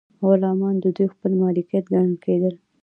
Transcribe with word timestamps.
غلامان 0.27 0.75
د 0.83 0.85
دوی 0.95 1.07
خپل 1.13 1.31
مالکیت 1.41 1.85
ګڼل 1.93 2.15
کیدل. 2.25 2.55